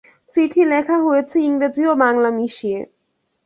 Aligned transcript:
চিঠি 0.31 0.61
লেখা 0.65 0.97
হয়েছে 1.05 1.37
ইংরেজি 1.41 1.83
ও 1.87 1.93
বাংলা 1.95 2.29
মিশিয়ে। 2.31 2.79